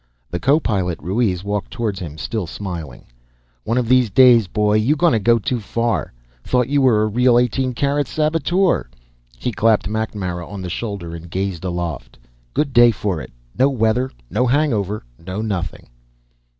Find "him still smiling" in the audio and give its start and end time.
1.99-3.05